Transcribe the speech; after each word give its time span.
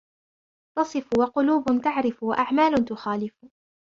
تَصِفُ، 0.77 1.07
وَقُلُوبٍ 1.19 1.81
تَعْرِفُ، 1.83 2.23
وَأَعْمَالٍ 2.23 2.85
تُخَالِفُ 2.85 3.33